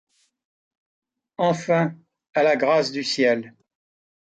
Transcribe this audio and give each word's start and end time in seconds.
Enfin, 1.37 1.93
à 2.33 2.41
la 2.41 2.55
grâce 2.55 2.91
du 2.91 3.03
Ciel! 3.03 3.53